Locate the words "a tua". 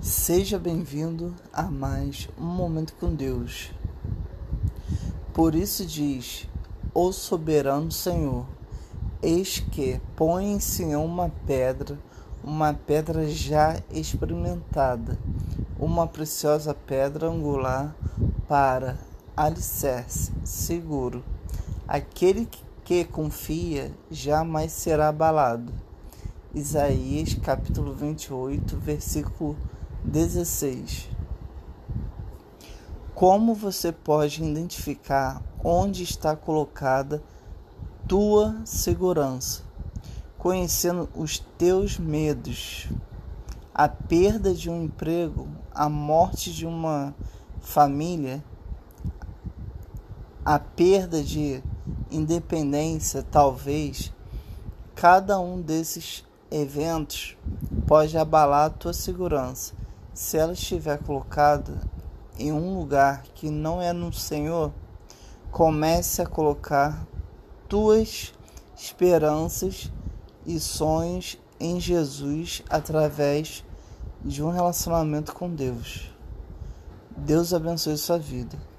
58.66-58.92